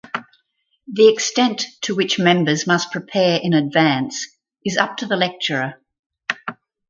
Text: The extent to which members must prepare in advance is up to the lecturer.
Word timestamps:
The 0.91 1.09
extent 1.09 1.63
to 1.81 1.93
which 1.95 2.17
members 2.17 2.65
must 2.65 2.91
prepare 2.91 3.39
in 3.39 3.53
advance 3.53 4.25
is 4.65 4.75
up 4.75 4.97
to 4.97 5.05
the 5.05 5.15
lecturer. 5.15 5.79